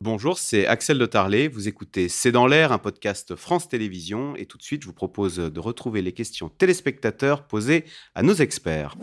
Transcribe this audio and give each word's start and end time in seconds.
Bonjour, 0.00 0.38
c'est 0.38 0.64
Axel 0.64 0.96
de 0.96 1.06
Tarlet. 1.06 1.48
Vous 1.48 1.66
écoutez 1.66 2.08
C'est 2.08 2.30
dans 2.30 2.46
l'air, 2.46 2.70
un 2.70 2.78
podcast 2.78 3.34
France 3.34 3.68
Télévisions. 3.68 4.36
Et 4.36 4.46
tout 4.46 4.56
de 4.56 4.62
suite, 4.62 4.82
je 4.82 4.86
vous 4.86 4.92
propose 4.92 5.38
de 5.38 5.60
retrouver 5.60 6.02
les 6.02 6.12
questions 6.12 6.48
téléspectateurs 6.48 7.42
posées 7.42 7.84
à 8.14 8.22
nos 8.22 8.34
experts. 8.34 8.94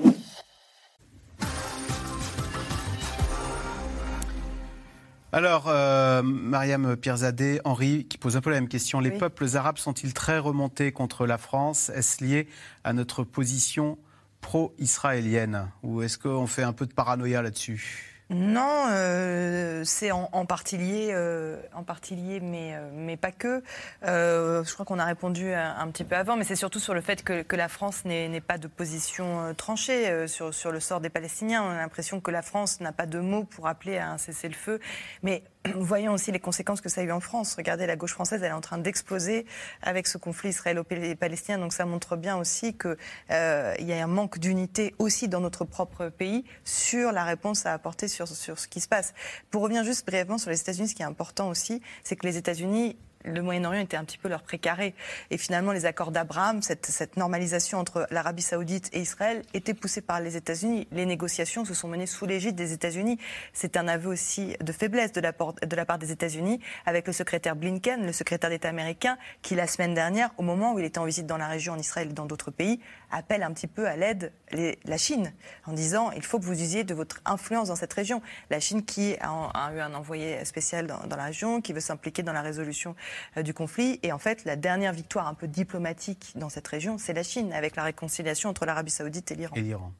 Alors, 5.34 5.66
euh, 5.68 6.21
Mariam 6.23 6.96
Pierzadeh, 6.96 7.59
Henri, 7.66 8.05
qui 8.05 8.18
pose 8.18 8.38
un 8.38 8.41
peu 8.41 8.52
la 8.52 8.62
même 8.62 8.70
question. 8.70 9.02
Les 9.02 9.12
peuples 9.12 9.57
arabes 9.57 9.77
sont-ils 9.77 10.14
très 10.14 10.39
remontés 10.39 10.93
contre 10.93 11.25
la 11.25 11.38
France? 11.38 11.89
Est-ce 11.89 12.23
lié 12.23 12.48
à 12.86 12.93
notre 12.93 13.25
position 13.25 13.98
pro-israélienne? 14.39 15.70
Ou 15.84 16.04
est-ce 16.04 16.18
qu'on 16.18 16.48
fait 16.48 16.64
un 16.64 16.71
peu 16.71 16.86
de 16.86 16.93
paranoïa 16.93 17.41
là-dessus? 17.41 18.14
Non, 18.32 18.88
euh, 18.89 19.84
c'est 19.86 20.12
en, 20.12 20.46
partie 20.48 20.78
lié, 20.78 21.09
euh, 21.12 21.62
en 21.76 21.84
partie 21.84 22.16
lié, 22.16 22.40
mais, 22.40 22.73
euh, 22.73 22.90
mais 22.91 23.18
pas 23.18 23.32
que. 23.32 23.62
je 24.02 24.73
crois 24.73 24.86
qu'on 24.86 24.98
a 24.98 25.05
répondu 25.05 25.54
un, 25.54 25.88
petit 25.90 26.04
peu 26.04 26.16
avant, 26.16 26.35
mais 26.35 26.44
c'est 26.44 26.55
surtout 26.55 26.80
sur 26.80 26.96
le 26.96 27.02
fait 27.02 27.23
que, 27.23 27.44
que 27.44 27.55
la 27.55 27.68
France 27.68 28.04
n'est 28.04 28.41
pas 28.41 28.58
de 28.58 28.68
position 28.68 29.54
tranchée 29.55 30.27
sur, 30.27 30.54
sur 30.54 30.72
le 30.72 30.80
sort 30.80 31.02
des 31.02 31.09
Palestiniens. 31.09 31.63
On 31.63 31.70
a 31.70 31.77
l'impression 31.77 32.20
que 32.20 32.32
la 32.32 32.41
France 32.41 32.80
n'a 32.80 32.91
pas 32.91 33.05
de 33.05 33.20
mots 33.20 33.44
pour 33.44 33.68
appeler 33.68 33.98
à 33.98 34.09
un 34.09 34.18
cessez-le-feu. 34.18 34.80
Mais 35.21 35.44
voyons 35.76 36.14
aussi 36.14 36.32
les 36.32 36.40
conséquences 36.40 36.82
que 36.82 36.90
ça 36.90 37.02
a 37.02 37.04
eu 37.04 37.12
en 37.12 37.20
France. 37.20 37.55
Regardez, 37.55 37.86
la 37.86 37.96
gauche 37.96 38.14
française, 38.14 38.42
elle 38.44 38.52
est 38.52 38.54
en 38.54 38.62
train 38.62 38.78
d'exploser 38.78 39.46
avec 39.82 40.08
ce 40.08 40.18
conflit 40.18 40.50
israélo-palestinien. 40.50 41.58
Donc 41.58 41.74
ça 41.74 41.86
montre 41.86 42.16
bien 42.16 42.38
aussi 42.38 42.78
qu'il 42.78 42.98
euh, 43.32 43.76
y 43.80 43.94
a 43.94 44.04
un 44.04 44.08
manque 44.08 44.40
d'unité 44.40 44.94
aussi 45.00 45.28
dans 45.28 45.41
notre 45.41 45.66
propre 45.66 46.10
pays 46.10 46.46
sur 46.64 47.12
la 47.12 47.24
réponse 47.24 47.66
à 47.66 47.74
apporter 47.74 48.08
sur, 48.08 48.28
sur 48.28 48.60
ce 48.60 48.68
qui 48.68 48.82
se 48.82 48.88
passe. 48.88 49.14
Pour 49.52 49.62
revenir 49.62 49.84
juste 49.84 50.05
brièvement 50.05 50.38
sur 50.38 50.50
les 50.50 50.60
États-Unis, 50.60 50.90
ce 50.90 50.96
qui 50.96 51.02
est 51.02 51.05
important 51.05 51.50
aussi, 51.50 51.82
c'est 52.04 52.16
que 52.16 52.26
les 52.26 52.38
États-Unis 52.38 52.98
le 53.26 53.41
Moyen-Orient 53.41 53.81
était 53.81 53.98
un 53.98 54.05
petit 54.05 54.18
peu 54.18 54.29
leur 54.29 54.43
précaré. 54.43 54.93
Et 55.31 55.37
finalement, 55.37 55.71
les 55.71 55.85
accords 55.85 56.12
d'Abraham, 56.12 56.62
cette, 56.62 57.18
normalisation 57.18 57.79
entre 57.79 58.07
l'Arabie 58.12 58.41
saoudite 58.41 58.90
et 58.93 59.01
Israël, 59.01 59.41
étaient 59.54 59.73
poussés 59.73 60.01
par 60.01 60.20
les 60.21 60.37
États-Unis. 60.37 60.87
Les 60.91 61.05
négociations 61.05 61.65
se 61.65 61.73
sont 61.73 61.87
menées 61.87 62.05
sous 62.05 62.26
l'égide 62.26 62.55
des 62.55 62.73
États-Unis. 62.73 63.17
C'est 63.54 63.77
un 63.77 63.87
aveu 63.87 64.09
aussi 64.09 64.56
de 64.62 64.72
faiblesse 64.72 65.12
de 65.12 65.22
la, 65.22 65.31
de 65.31 65.75
la 65.75 65.85
part 65.85 65.97
des 65.97 66.12
États-Unis, 66.12 66.59
avec 66.85 67.07
le 67.07 67.13
secrétaire 67.13 67.56
Blinken, 67.56 68.06
le 68.06 68.13
secrétaire 68.13 68.50
d'État 68.50 68.69
américain, 68.69 69.17
qui 69.41 69.56
la 69.56 69.67
semaine 69.67 69.94
dernière, 69.94 70.31
au 70.38 70.44
moment 70.44 70.73
où 70.73 70.79
il 70.79 70.85
était 70.85 71.00
en 71.00 71.06
visite 71.06 71.25
dans 71.25 71.38
la 71.38 71.47
région, 71.47 71.73
en 71.73 71.79
Israël 71.79 72.09
et 72.12 72.13
dans 72.13 72.25
d'autres 72.25 72.51
pays, 72.51 72.79
appelle 73.12 73.44
un 73.44 73.51
petit 73.51 73.67
peu 73.67 73.88
à 73.88 73.95
l'aide 73.95 74.31
la 74.51 74.97
Chine, 74.97 75.34
en 75.66 75.73
disant 75.73 76.12
il 76.12 76.23
faut 76.23 76.39
que 76.39 76.45
vous 76.45 76.62
usiez 76.62 76.84
de 76.84 76.94
votre 76.94 77.22
influence 77.25 77.69
dans 77.69 77.75
cette 77.75 77.94
région. 77.94 78.22
La 78.50 78.59
Chine 78.59 78.85
qui 78.85 79.16
a, 79.22 79.72
eu 79.73 79.79
un 79.79 79.94
envoyé 79.94 80.44
spécial 80.45 80.88
dans, 80.88 81.16
la 81.16 81.23
région, 81.23 81.62
qui 81.62 81.73
veut 81.73 81.79
s'impliquer 81.79 82.23
dans 82.23 82.34
la 82.34 82.41
résolution 82.41 82.95
du 83.44 83.53
conflit. 83.53 84.00
Et 84.03 84.12
en 84.12 84.19
fait, 84.19 84.46
la 84.46 84.56
dernière 84.56 84.94
victoire 84.94 85.28
un 85.28 85.34
peu 85.34 85.47
diplomatique 85.47 86.34
dans 86.35 86.50
cette 86.50 86.68
région, 86.68 86.97
c'est 86.97 87.13
la 87.13 87.24
Chine, 87.24 87.53
avec 87.53 87.75
la 87.75 87.84
réconciliation 87.84 88.50
entre 88.50 88.66
l'Arabie 88.66 88.91
saoudite 88.91 89.31
et 89.31 89.35
l'Iran. 89.35 89.56
Et 89.56 89.62
l'Iran. 89.62 89.91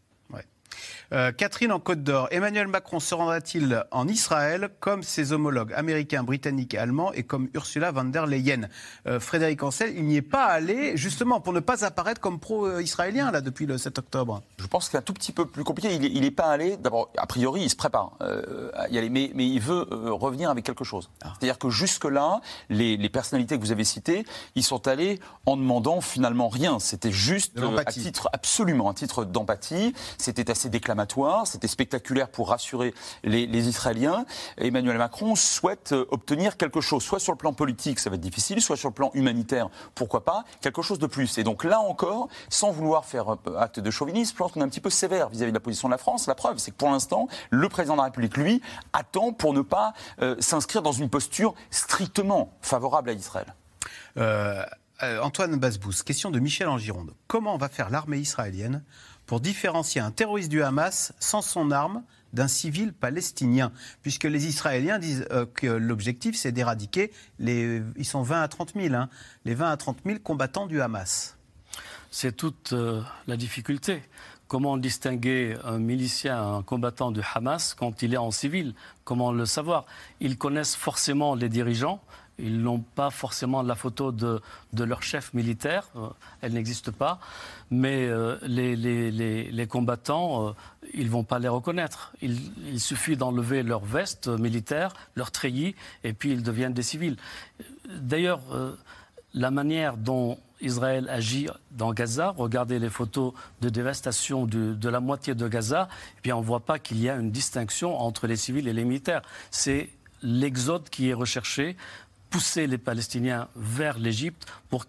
Euh, 1.14 1.32
Catherine 1.32 1.72
en 1.72 1.80
Côte 1.80 2.04
d'Or, 2.04 2.28
Emmanuel 2.32 2.68
Macron 2.68 3.00
se 3.00 3.14
rendra-t-il 3.14 3.84
en 3.92 4.08
Israël 4.08 4.70
comme 4.80 5.04
ses 5.04 5.34
homologues 5.34 5.74
américains, 5.74 6.24
britanniques 6.24 6.74
et 6.74 6.78
allemands 6.78 7.14
et 7.14 7.24
comme 7.24 7.50
Ursula 7.54 7.92
von 7.92 8.06
der 8.06 8.26
Leyen? 8.26 8.70
Euh, 9.08 9.20
Frédéric 9.20 9.62
Ancel, 9.64 9.94
il 9.96 10.06
n'y 10.06 10.18
est 10.18 10.22
pas 10.22 10.46
allé 10.46 10.98
justement 10.98 11.40
pour 11.40 11.54
ne 11.54 11.60
pas 11.60 11.86
apparaître 11.86 12.22
comme 12.22 12.40
pro-israélien 12.40 13.32
là 13.32 13.42
depuis 13.42 13.66
le 13.66 13.78
7 13.78 14.00
octobre. 14.00 14.42
Je 14.58 14.68
pense 14.68 14.86
que 14.86 14.92
c'est 14.92 14.98
un 14.98 15.02
tout 15.02 15.14
petit 15.14 15.32
peu 15.32 15.46
plus 15.46 15.64
compliqué. 15.64 15.94
Il 15.96 16.22
n'est 16.22 16.32
pas 16.32 16.46
allé, 16.46 16.78
d'abord, 16.78 17.12
a 17.18 17.28
priori, 17.28 17.62
il 17.62 17.70
se 17.70 17.76
prépare 17.76 18.14
euh, 18.22 18.72
à 18.74 18.90
y 18.90 18.98
aller, 18.98 19.10
mais, 19.10 19.32
mais 19.36 19.48
il 19.48 19.60
veut 19.60 19.86
revenir 19.92 20.50
avec 20.50 20.66
quelque 20.66 20.84
chose. 20.84 21.10
Ah. 21.24 21.34
C'est-à-dire 21.38 21.60
que 21.60 21.70
jusque-là, 21.70 22.42
les, 22.70 22.98
les, 22.98 23.10
personnalités 23.10 23.58
que 23.58 23.62
vous 23.62 23.72
avez 23.72 23.84
citées, 23.84 24.26
ils 24.56 24.64
sont 24.64 24.88
allés 24.88 25.20
en 25.46 25.58
demandant 25.58 26.02
finalement 26.02 26.50
rien. 26.50 26.80
C'était 26.80 27.12
juste 27.12 27.58
à 27.78 27.86
titre, 27.86 28.30
absolument, 28.34 28.90
un 28.90 28.94
titre 28.94 29.26
d'empathie. 29.26 29.94
C'était 30.18 30.50
assez 30.52 30.65
déclaré 30.70 30.96
c'était 31.46 31.68
spectaculaire 31.68 32.30
pour 32.30 32.50
rassurer 32.50 32.94
les, 33.24 33.68
Israéliens. 33.68 34.26
Emmanuel 34.58 34.98
Macron 34.98 35.36
souhaite 35.36 35.92
euh, 35.92 36.06
obtenir 36.12 36.58
quelque 36.58 36.82
chose, 36.82 37.04
soit 37.04 37.20
sur 37.20 37.34
le 37.34 37.38
plan 37.38 37.54
politique, 37.54 38.00
ça 38.00 38.10
va 38.10 38.16
être 38.16 38.22
difficile, 38.22 38.62
soit 38.62 38.78
sur 38.78 38.90
le 38.90 38.94
plan 38.94 39.12
humanitaire, 39.14 39.70
pourquoi 39.96 40.24
pas, 40.24 40.44
quelque 40.62 40.82
chose 40.82 41.00
de 41.00 41.08
plus. 41.08 41.38
Et 41.38 41.44
donc 41.44 41.64
là 41.64 41.80
encore, 41.80 42.28
sans 42.50 42.72
vouloir 42.72 43.06
faire 43.06 43.34
euh, 43.34 43.58
acte 43.58 43.80
de 43.80 43.92
chauvinisme, 43.92 44.34
je 44.34 44.38
pense 44.38 44.52
qu'on 44.52 44.62
est 44.62 44.64
un 44.64 44.70
petit 44.70 44.82
peu 44.82 44.90
sévère 44.90 45.30
vis-à-vis 45.30 45.52
de 45.52 45.58
la 45.58 45.62
position 45.62 45.88
de 45.88 45.94
la 45.94 45.98
France. 45.98 46.28
La 46.28 46.36
preuve, 46.36 46.58
c'est 46.58 46.72
que 46.72 46.78
pour 46.78 46.90
l'instant, 46.90 47.28
le 47.50 47.68
président 47.68 47.96
de 47.96 48.00
la 48.00 48.06
République, 48.06 48.38
lui, 48.38 48.62
attend 48.94 49.34
pour 49.34 49.54
ne 49.54 49.62
pas 49.62 49.94
euh, 50.22 50.36
s'inscrire 50.40 50.82
dans 50.82 50.92
une 50.92 51.10
posture 51.10 51.56
strictement 51.72 52.54
favorable 52.62 53.10
à 53.10 53.14
Israël. 53.14 53.54
Antoine 55.22 55.58
Basbous, 55.58 56.04
question 56.06 56.32
de 56.32 56.40
Michel 56.40 56.70
en 56.70 56.78
Gironde. 56.78 57.14
Comment 57.28 57.58
va 57.58 57.68
faire 57.68 57.90
l'armée 57.90 58.18
israélienne 58.18 58.82
pour 59.26 59.40
différencier 59.40 60.02
un 60.02 60.12
terroriste 60.12 60.50
du 60.50 60.62
Hamas 60.62 61.14
sans 61.20 61.42
son 61.42 61.72
arme 61.72 62.04
d'un 62.34 62.48
civil 62.48 62.94
palestinien, 62.94 63.72
puisque 64.02 64.26
les 64.26 64.46
Israéliens 64.48 65.00
disent 65.00 65.26
euh, 65.32 65.46
que 65.46 65.68
l'objectif 65.68 66.36
c'est 66.36 66.52
d'éradiquer 66.52 67.12
les, 67.40 67.82
ils 67.96 68.06
sont 68.06 68.22
20 68.22 68.42
à 68.42 68.48
30 68.48 68.74
000, 68.76 68.94
hein, 68.94 69.10
les 69.46 69.56
20 69.56 69.72
à 69.72 69.78
30 69.78 69.98
000 70.06 70.20
combattants 70.20 70.68
du 70.68 70.82
Hamas. 70.82 71.38
C'est 72.12 72.36
toute 72.36 72.74
euh, 72.74 73.02
la 73.28 73.36
difficulté. 73.36 74.02
Comment 74.48 74.78
distinguer 74.78 75.58
un 75.64 75.80
milicien, 75.80 76.58
un 76.58 76.62
combattant 76.62 77.12
du 77.12 77.22
Hamas 77.34 77.74
quand 77.74 78.04
il 78.04 78.14
est 78.14 78.18
en 78.18 78.30
civil? 78.30 78.76
Comment 79.04 79.32
le 79.32 79.46
savoir? 79.46 79.86
Ils 80.20 80.38
connaissent 80.38 80.76
forcément 80.76 81.34
les 81.34 81.50
dirigeants, 81.50 82.00
ils 82.38 82.62
n'ont 82.62 82.80
pas 82.80 83.10
forcément 83.10 83.64
la 83.64 83.76
photo 83.76 84.12
de, 84.12 84.42
leur 84.78 85.02
chef 85.02 85.34
militaire, 85.34 85.88
euh, 85.96 86.10
elle 86.42 86.54
n'existe 86.54 86.92
pas, 86.92 87.20
mais 87.72 88.06
euh, 88.06 88.38
les, 88.44 89.68
combattants, 89.68 90.50
euh, 90.50 90.52
ils 90.94 91.06
ne 91.06 91.12
vont 91.12 91.24
pas 91.24 91.40
les 91.40 91.48
reconnaître. 91.48 92.14
Il, 92.22 92.80
suffit 92.80 93.18
d'enlever 93.18 93.64
leur 93.64 93.84
veste 93.84 94.28
militaire, 94.28 94.94
leur 95.16 95.32
treillis, 95.32 95.76
et 96.04 96.14
puis 96.14 96.32
ils 96.32 96.44
deviennent 96.44 96.74
des 96.74 96.84
civils. 96.84 97.18
D'ailleurs, 97.90 98.42
la 99.36 99.52
manière 99.52 99.98
dont 99.98 100.40
Israël 100.62 101.08
agit 101.10 101.48
dans 101.72 101.94
Gaza, 101.94 102.34
regardez 102.38 102.80
les 102.80 102.90
photos 102.90 103.34
de 103.62 103.70
dévastation 103.70 104.46
de, 104.46 104.90
la 104.90 105.00
moitié 105.02 105.36
de 105.36 105.48
Gaza, 105.48 105.90
on 106.26 106.40
ne 106.40 106.46
voit 106.46 106.62
pas 106.62 106.80
qu'il 106.80 107.00
y 107.00 107.10
a 107.10 107.16
une 107.16 107.32
distinction 107.32 108.00
entre 108.00 108.26
les 108.26 108.38
civils 108.38 108.68
et 108.68 108.74
les 108.74 108.86
militaires. 108.86 109.22
C'est 109.52 109.90
l'exode 110.24 110.90
qui 110.90 111.10
est 111.10 111.14
recherché 111.14 111.76
pousser 112.30 112.66
les 112.68 112.78
Palestiniens 112.78 113.48
vers 113.56 114.00
l'Égypte 114.00 114.48
pour, 114.70 114.86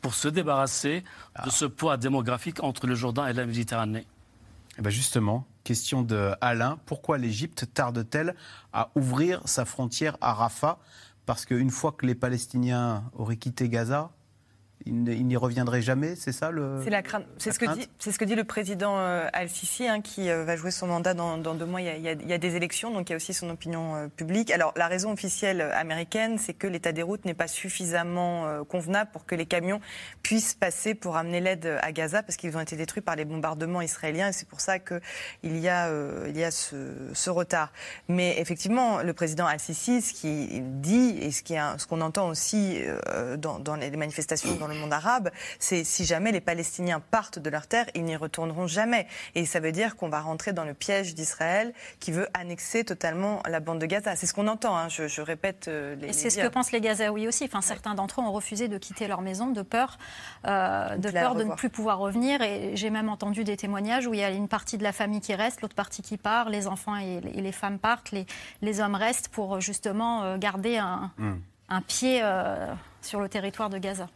pour 0.00 0.14
se 0.14 0.28
débarrasser 0.28 1.04
de 1.44 1.50
ce 1.50 1.64
poids 1.64 1.96
démographique 1.96 2.62
entre 2.62 2.86
le 2.86 2.94
Jourdain 2.94 3.26
et 3.26 3.32
la 3.32 3.46
Méditerranée. 3.46 4.06
Eh 4.78 4.82
ben 4.82 4.90
justement, 4.90 5.46
question 5.62 6.02
de 6.02 6.32
Alain, 6.40 6.78
pourquoi 6.86 7.16
l'Égypte 7.16 7.66
tarde-t-elle 7.72 8.34
à 8.72 8.90
ouvrir 8.96 9.40
sa 9.44 9.64
frontière 9.64 10.16
à 10.20 10.34
Rafah? 10.34 10.78
Parce 11.26 11.46
qu'une 11.46 11.70
fois 11.70 11.92
que 11.92 12.06
les 12.06 12.14
Palestiniens 12.14 13.10
auraient 13.14 13.36
quitté 13.36 13.68
Gaza, 13.68 14.12
il 14.86 15.26
n'y 15.26 15.36
reviendrait 15.36 15.80
jamais, 15.80 16.14
c'est 16.14 16.32
ça 16.32 16.50
le. 16.50 16.80
C'est 16.84 16.90
la 16.90 17.02
crainte. 17.02 17.24
C'est 17.38 17.52
ce, 17.52 17.58
que 17.58 17.72
dit, 17.74 17.88
c'est 17.98 18.12
ce 18.12 18.18
que 18.18 18.24
dit 18.24 18.34
le 18.34 18.44
président 18.44 18.98
euh, 18.98 19.26
Al-Sisi, 19.32 19.88
hein, 19.88 20.02
qui 20.02 20.28
euh, 20.28 20.44
va 20.44 20.56
jouer 20.56 20.70
son 20.70 20.86
mandat 20.88 21.14
dans, 21.14 21.38
deux 21.38 21.64
mois. 21.64 21.80
Il 21.80 22.02
y, 22.02 22.32
a, 22.32 22.38
des 22.38 22.56
élections, 22.56 22.90
donc 22.90 23.08
il 23.08 23.12
y 23.12 23.14
a 23.14 23.16
aussi 23.16 23.32
son 23.32 23.48
opinion 23.48 23.96
euh, 23.96 24.08
publique. 24.08 24.50
Alors 24.50 24.74
la 24.76 24.86
raison 24.86 25.12
officielle 25.12 25.62
américaine, 25.62 26.36
c'est 26.38 26.52
que 26.52 26.66
l'état 26.66 26.92
des 26.92 27.02
routes 27.02 27.24
n'est 27.24 27.34
pas 27.34 27.46
suffisamment 27.46 28.64
convenable 28.64 29.10
pour 29.12 29.24
que 29.24 29.34
les 29.34 29.46
camions 29.46 29.80
puissent 30.22 30.54
passer 30.54 30.94
pour 30.94 31.16
amener 31.16 31.40
l'aide 31.40 31.78
à 31.80 31.92
Gaza, 31.92 32.22
parce 32.22 32.36
qu'ils 32.36 32.56
ont 32.56 32.60
été 32.60 32.76
détruits 32.76 33.02
par 33.02 33.16
les 33.16 33.24
bombardements 33.24 33.80
israéliens, 33.80 34.28
et 34.28 34.32
c'est 34.32 34.48
pour 34.48 34.60
ça 34.60 34.78
qu'il 34.78 35.00
y 35.42 35.68
a, 35.68 35.90
il 36.28 36.36
y 36.36 36.44
a 36.44 36.50
ce, 36.50 37.30
retard. 37.30 37.72
Mais 38.08 38.38
effectivement, 38.38 39.02
le 39.02 39.12
président 39.12 39.46
Al-Sisi, 39.46 40.02
ce 40.02 40.12
qu'il 40.12 40.80
dit 40.80 41.16
et 41.20 41.30
ce 41.30 41.86
qu'on 41.86 42.00
entend 42.00 42.28
aussi 42.28 42.80
dans, 43.38 43.58
dans 43.58 43.76
les 43.76 43.90
manifestations 43.90 44.54
dans 44.56 44.68
le 44.68 44.73
monde 44.74 44.92
arabe, 44.92 45.30
c'est 45.58 45.84
si 45.84 46.04
jamais 46.04 46.32
les 46.32 46.40
Palestiniens 46.40 47.00
partent 47.00 47.38
de 47.38 47.50
leur 47.50 47.66
terre, 47.66 47.86
ils 47.94 48.04
n'y 48.04 48.16
retourneront 48.16 48.66
jamais. 48.66 49.06
Et 49.34 49.46
ça 49.46 49.60
veut 49.60 49.72
dire 49.72 49.96
qu'on 49.96 50.08
va 50.08 50.20
rentrer 50.20 50.52
dans 50.52 50.64
le 50.64 50.74
piège 50.74 51.14
d'Israël 51.14 51.72
qui 52.00 52.12
veut 52.12 52.28
annexer 52.34 52.84
totalement 52.84 53.42
la 53.48 53.60
bande 53.60 53.80
de 53.80 53.86
Gaza. 53.86 54.16
C'est 54.16 54.26
ce 54.26 54.34
qu'on 54.34 54.48
entend, 54.48 54.76
hein. 54.76 54.88
je, 54.88 55.20
répète 55.20 55.68
euh, 55.68 55.94
les. 55.96 56.08
Et 56.08 56.12
c'est 56.12 56.30
ce 56.30 56.40
que 56.40 56.48
pensent 56.48 56.72
les 56.72 56.80
Gazaouis 56.80 57.28
aussi. 57.28 57.44
Enfin, 57.44 57.60
Certains 57.60 57.94
d'entre 57.94 58.20
eux 58.20 58.24
ont 58.24 58.32
refusé 58.32 58.68
de 58.68 58.78
quitter 58.78 59.08
leur 59.08 59.20
maison 59.20 59.50
de 59.50 59.62
peur, 59.62 59.98
euh, 60.46 60.96
de, 60.96 61.10
peur 61.10 61.34
de 61.34 61.44
ne 61.44 61.54
plus 61.54 61.70
pouvoir 61.70 61.98
revenir. 61.98 62.42
Et 62.42 62.76
j'ai 62.76 62.90
même 62.90 63.08
entendu 63.08 63.44
des 63.44 63.56
témoignages 63.56 64.06
où 64.06 64.14
il 64.14 64.20
y 64.20 64.24
a 64.24 64.30
une 64.30 64.48
partie 64.48 64.78
de 64.78 64.82
la 64.82 64.92
famille 64.92 65.20
qui 65.20 65.34
reste, 65.34 65.62
l'autre 65.62 65.74
partie 65.74 66.02
qui 66.02 66.16
part, 66.16 66.50
les 66.50 66.66
enfants 66.66 66.96
et 66.96 67.20
les, 67.20 67.52
femmes 67.52 67.78
partent, 67.78 68.10
les, 68.10 68.26
les, 68.62 68.80
hommes 68.80 68.94
restent 68.94 69.28
pour 69.28 69.60
justement 69.60 70.24
euh, 70.24 70.36
garder 70.36 70.76
un, 70.76 71.10
hmm. 71.18 71.34
un 71.68 71.80
pied 71.80 72.22
sur 73.00 73.20
le 73.20 73.28
territoire 73.28 73.70
de 73.70 73.78
Gaza. 73.78 74.08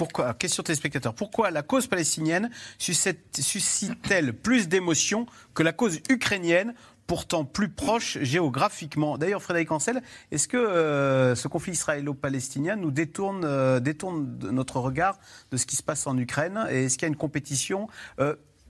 Pourquoi, 0.00 0.32
question 0.32 0.62
téléspectateur, 0.62 1.12
pourquoi 1.12 1.50
la 1.50 1.60
cause 1.60 1.86
palestinienne 1.86 2.48
suscite-t-elle 2.78 4.32
plus 4.32 4.66
d'émotions 4.66 5.26
que 5.52 5.62
la 5.62 5.74
cause 5.74 6.00
ukrainienne 6.08 6.72
pourtant 7.06 7.44
plus 7.44 7.68
proche 7.68 8.16
géographiquement? 8.22 9.18
D'ailleurs, 9.18 9.42
Frédéric 9.42 9.70
Ancel, 9.72 10.00
est-ce 10.30 10.48
que 10.48 10.56
euh, 10.56 11.34
ce 11.34 11.48
conflit 11.48 11.72
israélo-palestinien 11.72 12.76
nous 12.76 12.90
détourne, 12.90 13.78
détourne 13.80 14.38
notre 14.50 14.80
regard 14.80 15.18
de 15.50 15.58
ce 15.58 15.66
qui 15.66 15.76
se 15.76 15.82
passe 15.82 16.06
en 16.06 16.16
Ukraine? 16.16 16.66
Et 16.70 16.84
est-ce 16.84 16.96
qu'il 16.96 17.02
y 17.02 17.04
a 17.04 17.08
une 17.08 17.16
compétition? 17.16 17.86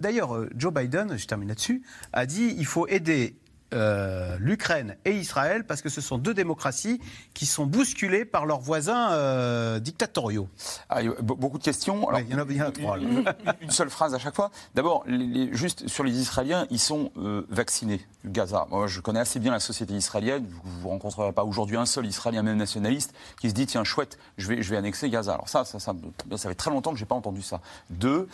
D'ailleurs, 0.01 0.47
Joe 0.57 0.75
Biden, 0.75 1.17
je 1.17 1.27
termine 1.27 1.47
là-dessus, 1.47 1.85
a 2.13 2.27
dit 2.27 2.57
il 2.59 2.67
faut 2.67 2.89
aider 2.89 3.37
euh, 3.73 4.37
l'Ukraine 4.41 4.97
et 5.05 5.13
Israël 5.13 5.65
parce 5.65 5.81
que 5.81 5.89
ce 5.89 6.01
sont 6.01 6.19
deux 6.19 6.35
démocraties 6.35 7.01
qui 7.35 7.47
sont 7.47 7.67
bousculées 7.67 8.25
par 8.25 8.47
leurs 8.47 8.61
voisins 8.61 9.13
euh, 9.13 9.79
dictatoriaux. 9.79 10.49
Ah, 10.89 11.03
beaucoup 11.23 11.59
de 11.59 11.63
questions. 11.63 12.09
Alors, 12.09 12.21
il, 12.21 12.31
y 12.31 12.35
en 12.35 12.67
a, 12.67 12.71
trois. 12.73 12.99
Une, 12.99 13.71
seule 13.71 13.91
phrase 13.91 14.15
à 14.15 14.19
chaque 14.19 14.35
fois. 14.35 14.51
D'abord, 14.75 15.05
juste 15.53 15.87
sur 15.89 16.05
les 16.05 16.19
Israéliens, 16.21 16.67
ils 16.71 16.81
sont 16.81 17.13
euh, 17.17 17.47
vaccinés. 17.49 18.01
Gaza. 18.25 18.67
Moi, 18.71 18.87
je 18.87 19.01
connais 19.01 19.21
assez 19.21 19.39
bien 19.39 19.53
la 19.53 19.61
société 19.61 19.95
israélienne. 19.95 20.47
Vous 20.63 20.89
ne 20.89 20.93
rencontrerez 20.93 21.33
pas 21.33 21.45
aujourd'hui 21.45 21.77
un 21.77 21.87
seul 21.87 22.07
Israélien, 22.07 22.43
même 22.43 22.59
nationaliste, 22.59 23.15
qui 23.41 23.49
se 23.49 23.55
dit 23.55 23.67
tiens, 23.67 23.85
chouette, 23.85 24.19
je 24.37 24.49
vais, 24.49 24.63
je 24.63 24.71
vais 24.71 24.77
annexer 24.77 25.09
Gaza. 25.09 25.35
Alors 25.35 25.49
ça, 25.49 25.65
ça, 25.65 25.79
ça, 25.79 25.95
ça 26.37 26.49
fait 26.49 26.55
très 26.55 26.71
longtemps 26.71 26.91
que 26.91 26.99
je 26.99 27.05
n'ai 27.05 27.09
pas 27.09 27.15
entendu 27.15 27.41
ça. 27.41 27.61
Deux, 27.89 28.29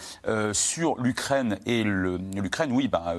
sur 0.53 1.01
l'Ukraine 1.01 1.59
et 1.67 1.85
l'Ukraine, 1.85 2.73
oui, 2.73 2.89
bah, 2.89 3.15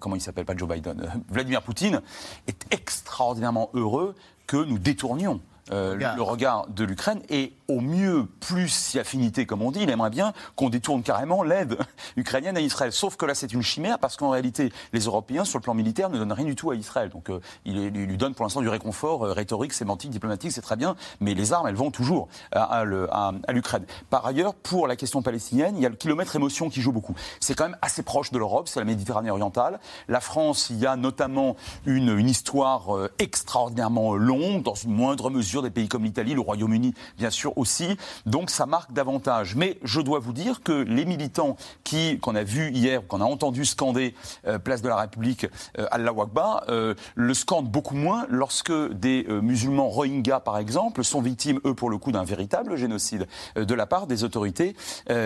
comment 0.00 0.16
il 0.16 0.20
s'appelle? 0.20 0.44
Pas 0.44 0.56
Joe 0.56 0.68
Biden 0.68 1.10
Vladimir 1.28 1.49
Poutine 1.58 2.02
est 2.46 2.66
extraordinairement 2.72 3.70
heureux 3.74 4.14
que 4.46 4.56
nous 4.56 4.78
détournions 4.78 5.40
euh, 5.72 5.94
le 5.94 6.22
regard 6.22 6.66
de 6.68 6.84
l'Ukraine 6.84 7.22
et 7.28 7.52
au 7.68 7.80
mieux 7.80 8.26
plus 8.40 8.68
si 8.68 8.98
affinité 8.98 9.46
comme 9.46 9.62
on 9.62 9.70
dit, 9.70 9.80
il 9.82 9.90
aimerait 9.90 10.10
bien 10.10 10.32
qu'on 10.56 10.68
détourne 10.68 11.02
carrément 11.02 11.42
l'aide 11.42 11.78
ukrainienne 12.16 12.56
à 12.56 12.60
Israël. 12.60 12.92
Sauf 12.92 13.16
que 13.16 13.24
là 13.24 13.34
c'est 13.34 13.52
une 13.52 13.62
chimère 13.62 13.98
parce 13.98 14.16
qu'en 14.16 14.30
réalité 14.30 14.72
les 14.92 15.00
Européens 15.00 15.44
sur 15.44 15.58
le 15.58 15.62
plan 15.62 15.74
militaire 15.74 16.10
ne 16.10 16.18
donnent 16.18 16.32
rien 16.32 16.46
du 16.46 16.56
tout 16.56 16.70
à 16.70 16.74
Israël. 16.74 17.10
Donc 17.10 17.30
euh, 17.30 17.40
il, 17.64 17.88
lui 17.88 18.16
donne 18.16 18.34
pour 18.34 18.44
l'instant 18.44 18.60
du 18.60 18.68
réconfort 18.68 19.24
euh, 19.24 19.32
rhétorique, 19.32 19.72
sémantique, 19.72 20.10
diplomatique, 20.10 20.52
c'est 20.52 20.60
très 20.60 20.76
bien, 20.76 20.96
mais 21.20 21.34
les 21.34 21.52
armes 21.52 21.68
elles 21.68 21.74
vont 21.76 21.90
toujours 21.90 22.28
à, 22.52 22.80
à 22.80 23.52
l'Ukraine. 23.52 23.84
Par 24.10 24.26
ailleurs, 24.26 24.54
pour 24.54 24.88
la 24.88 24.96
question 24.96 25.22
palestinienne, 25.22 25.76
il 25.76 25.82
y 25.82 25.86
a 25.86 25.88
le 25.88 25.96
kilomètre 25.96 26.34
émotion 26.34 26.68
qui 26.68 26.80
joue 26.80 26.92
beaucoup. 26.92 27.14
C'est 27.38 27.54
quand 27.54 27.64
même 27.64 27.78
assez 27.82 28.02
proche 28.02 28.32
de 28.32 28.38
l'Europe, 28.38 28.68
c'est 28.68 28.80
la 28.80 28.86
Méditerranée 28.86 29.30
orientale. 29.30 29.78
La 30.08 30.20
France, 30.20 30.68
il 30.70 30.78
y 30.78 30.86
a 30.86 30.96
notamment 30.96 31.56
une, 31.86 32.16
une 32.18 32.28
histoire 32.28 32.88
extraordinairement 33.18 34.14
longue, 34.14 34.62
dans 34.62 34.74
une 34.74 34.92
moindre 34.92 35.30
mesure 35.30 35.59
des 35.62 35.70
pays 35.70 35.88
comme 35.88 36.04
l'Italie, 36.04 36.34
le 36.34 36.40
Royaume-Uni, 36.40 36.94
bien 37.18 37.30
sûr 37.30 37.56
aussi. 37.58 37.96
Donc 38.26 38.50
ça 38.50 38.66
marque 38.66 38.92
davantage. 38.92 39.56
Mais 39.56 39.78
je 39.82 40.00
dois 40.00 40.18
vous 40.18 40.32
dire 40.32 40.62
que 40.62 40.72
les 40.72 41.04
militants 41.04 41.56
qui 41.84 42.18
qu'on 42.18 42.34
a 42.34 42.42
vu 42.42 42.70
hier, 42.70 43.06
qu'on 43.06 43.20
a 43.20 43.24
entendu 43.24 43.64
scander 43.64 44.14
euh, 44.46 44.58
place 44.58 44.82
de 44.82 44.88
la 44.88 44.96
République 44.96 45.46
euh, 45.78 45.86
Allah 45.90 46.10
Akbar, 46.10 46.64
euh, 46.68 46.94
le 47.14 47.34
scandent 47.34 47.70
beaucoup 47.70 47.94
moins 47.94 48.26
lorsque 48.28 48.72
des 48.92 49.26
musulmans 49.28 49.88
Rohingyas, 49.88 50.40
par 50.40 50.58
exemple, 50.58 51.04
sont 51.04 51.20
victimes, 51.20 51.60
eux, 51.64 51.74
pour 51.74 51.90
le 51.90 51.98
coup, 51.98 52.12
d'un 52.12 52.24
véritable 52.24 52.76
génocide 52.76 53.26
de 53.56 53.74
la 53.74 53.86
part 53.86 54.06
des 54.06 54.24
autorités 54.24 54.74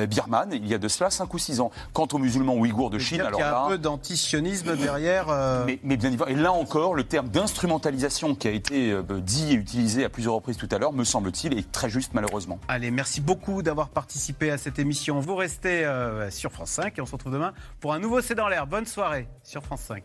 birmanes. 0.08 0.50
Il 0.52 0.66
y 0.66 0.74
a 0.74 0.78
de 0.78 0.88
cela 0.88 1.10
5 1.10 1.32
ou 1.32 1.38
6 1.38 1.60
ans. 1.60 1.70
Quant 1.92 2.08
aux 2.12 2.18
musulmans 2.18 2.54
ouïghours 2.54 2.90
de 2.90 2.98
Chine, 2.98 3.20
alors 3.20 3.40
il 3.40 3.42
y 3.42 3.44
a 3.44 3.64
un 3.64 3.68
peu 3.68 3.78
d'antisionisme 3.78 4.76
derrière. 4.76 5.26
Mais, 5.66 5.78
mais, 5.82 5.96
bien 5.96 6.08
évidemment, 6.08 6.30
et 6.30 6.34
là 6.34 6.52
encore, 6.52 6.94
le 6.94 7.04
terme 7.04 7.28
d'instrumentalisation 7.28 8.34
qui 8.34 8.48
a 8.48 8.52
été 8.52 8.96
dit 9.22 9.52
et 9.52 9.54
utilisé 9.54 10.04
à 10.04 10.08
plusieurs 10.08 10.23
plusieurs 10.24 10.36
reprises 10.36 10.56
tout 10.56 10.68
à 10.70 10.78
l'heure, 10.78 10.94
me 10.94 11.04
semble-t-il, 11.04 11.58
est 11.58 11.70
très 11.70 11.90
juste 11.90 12.14
malheureusement. 12.14 12.58
Allez, 12.66 12.90
merci 12.90 13.20
beaucoup 13.20 13.62
d'avoir 13.62 13.90
participé 13.90 14.50
à 14.50 14.56
cette 14.56 14.78
émission. 14.78 15.20
Vous 15.20 15.36
restez 15.36 15.84
euh, 15.84 16.30
sur 16.30 16.50
France 16.50 16.70
5 16.70 16.98
et 16.98 17.02
on 17.02 17.06
se 17.06 17.12
retrouve 17.12 17.34
demain 17.34 17.52
pour 17.78 17.92
un 17.92 17.98
nouveau 17.98 18.22
C'est 18.22 18.34
dans 18.34 18.48
l'air. 18.48 18.66
Bonne 18.66 18.86
soirée 18.86 19.28
sur 19.42 19.62
France 19.62 19.82
5. 19.82 20.04